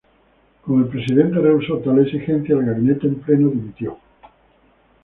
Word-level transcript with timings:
Como 0.65 0.79
el 0.79 0.87
presidente 0.89 1.37
rehusó 1.39 1.77
tal 1.77 1.99
exigencia, 2.03 2.55
el 2.55 2.65
gabinete 2.65 3.05
en 3.05 3.19
pleno 3.19 3.49
dimitió. 3.49 3.99